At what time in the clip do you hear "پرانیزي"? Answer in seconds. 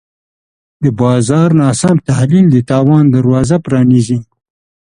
3.65-4.19